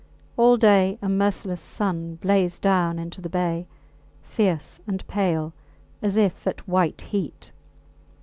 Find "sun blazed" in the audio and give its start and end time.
1.61-2.63